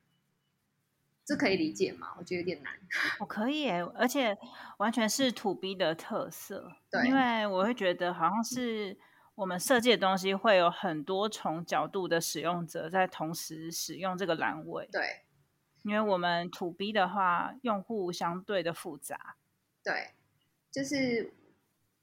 [1.23, 2.15] 这可以理解吗？
[2.17, 2.73] 我觉得有点难。
[3.19, 4.35] 我可以，而且
[4.79, 6.71] 完全是土 B 的特色。
[6.89, 8.97] 对，因为我会觉得好像是
[9.37, 14.89] 我们设计的东西会有很多重角度的使用者在同时使用这个栏位。
[14.91, 15.21] 对，
[15.83, 19.35] 因为我们土 B 的话，用户相对的复杂。
[19.83, 20.11] 对，
[20.71, 21.33] 就是。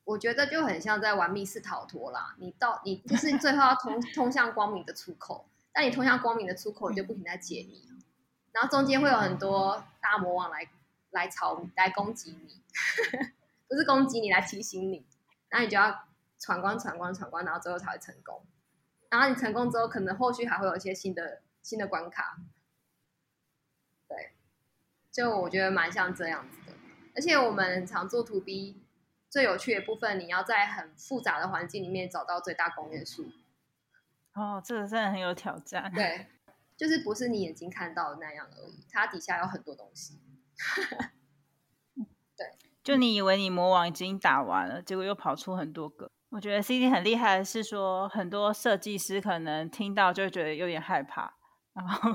[0.06, 7.88] 我觉得就很像在玩密室逃脱啦，你到你就是最后要通通向光明的出口，但你通向光明的出口，你就不停在解谜，
[8.52, 10.68] 然后中间会有很多大魔王来
[11.12, 12.60] 来吵来攻击你，
[13.66, 15.06] 不是攻击你来提醒你，
[15.50, 16.04] 那你就要
[16.38, 18.44] 闯关闯关闯关，然后最后才会成功，
[19.10, 22.38] 然后你成功之后，可能后续还会有一些新的新的关卡，
[24.08, 24.32] 对，
[25.10, 26.76] 就我觉得蛮像这样子的，
[27.14, 28.80] 而且我们常做 To B。
[29.30, 33.32] 最有趣的部分，你要在很复杂的环境里面找到最大公约数。
[34.34, 35.90] 哦，这个真的很有挑战。
[35.92, 36.28] 对，
[36.76, 40.20] 就是不是你眼睛看到的那样而已，它底下有很多东西。
[42.36, 42.52] 对，
[42.84, 46.12] 就你以为你魔王已经打完了，结果又跑出很多个。
[46.34, 51.36] 我觉得 C D 很厉害的是说，很多设计师可能听到就觉得有点害怕，
[51.72, 52.10] 然后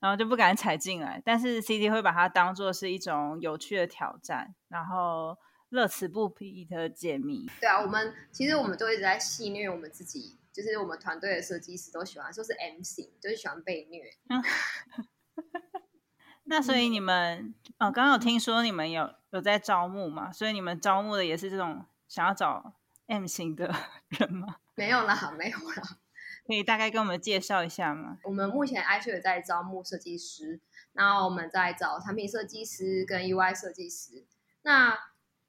[0.00, 1.22] 然后就不敢踩进来。
[1.24, 5.38] 但是 C D 会把它当做是一种有趣的挑战，然后。
[5.70, 7.46] 乐此不疲的解谜。
[7.60, 14.02] 对啊，我们其实我们都一直在戏虐我们自己，就是我们团队的设计师都喜欢说是 M 型，就是喜欢被虐。
[16.44, 20.32] 那所以你们哦，刚刚有听说你们有有在招募嘛？
[20.32, 22.72] 所以你们招募的也是这种想要找
[23.08, 23.74] M 型的
[24.08, 24.56] 人吗？
[24.76, 25.82] 没有啦，没有啦。
[26.46, 28.18] 可以大概跟我们介绍一下吗？
[28.24, 30.60] 我们目前 i 也在招募设计师，
[30.92, 34.24] 然后我们在找产品设计师跟 UI 设计师。
[34.62, 34.96] 那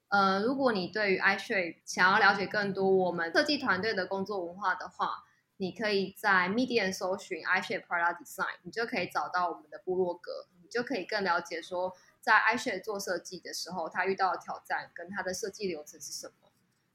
[0.10, 5.24] 呃，如果你对于 iShape 想要了解更多我们设计团队的工作文化的话，
[5.57, 16.49] 你可以在 Medium 搜寻 iShape Product Design，你就可以找到我们的部落格，你就可以更了解说在 iShape 做设计的时候，他遇到的挑战跟他的设计流程是什么。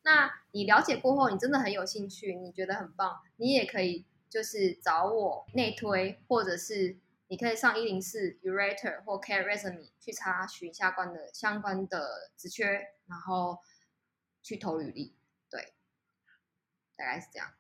[0.05, 6.97] 那你了解过后，你真的很有兴趣，你觉得很棒，你也可以就是找我内推，或者是。
[7.29, 13.61] 你可以上一零四 Urator 或 Care Resume 去查询相关的相关的职缺，然后
[14.43, 15.17] 去投履历。
[15.49, 15.73] 对，
[16.95, 17.55] 大概是这样。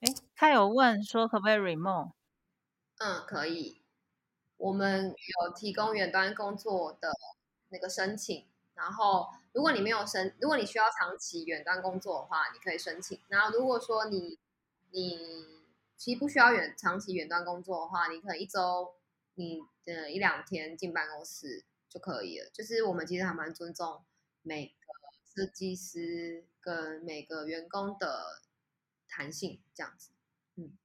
[0.00, 2.12] 哎，他有问说可不可以 remote？
[2.98, 3.80] 嗯，可以。
[4.56, 7.12] 我们有提供远端工作的
[7.68, 8.44] 那个申请，
[8.74, 13.20] 然后如果你没有申，如果你需要长期远端工作的话，你可以申请。
[13.28, 14.38] 然后如果说你
[14.90, 15.64] 你
[15.96, 18.94] 其实不需要远长期远端工作的话，你可能一周
[19.34, 22.50] 你的一两天进办公室就可以了。
[22.52, 24.04] 就是我们其实还蛮尊重
[24.42, 24.72] 每个
[25.34, 28.42] 设计师跟每个员工的
[29.08, 30.10] 弹性，这样子。
[30.56, 30.76] 嗯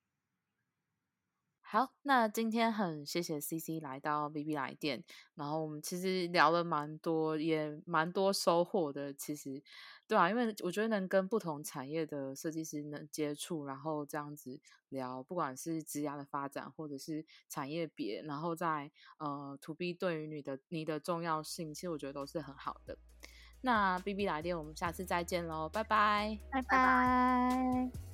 [1.71, 5.03] 好，那今天很谢谢 C C 来到 B B 来电，
[5.35, 9.13] 然后我们其实聊了蛮多，也蛮多收获的。
[9.13, 9.61] 其实，
[10.07, 14.59] 对啊，因为我觉得能跟不同产业的设计师能接触，然后这样子
[14.89, 18.89] 聊，不管是职涯的发展，或者是产业别，然后在
[19.19, 22.97] 呃 To B 对于你的你的重要性，其实我觉得都是很好的。
[23.61, 28.08] 那 B B 来电，我们下次再见喽，拜拜，拜拜。